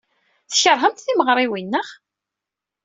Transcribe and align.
Tkeṛhem 0.49 0.93
timeɣriwin, 0.95 1.67
naɣ? 1.71 1.87